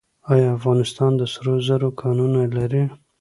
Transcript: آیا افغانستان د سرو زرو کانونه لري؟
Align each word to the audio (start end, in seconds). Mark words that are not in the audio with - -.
آیا 0.31 0.47
افغانستان 0.57 1.11
د 1.17 1.21
سرو 1.33 1.55
زرو 1.67 1.89
کانونه 2.01 2.41
لري؟ 2.57 2.83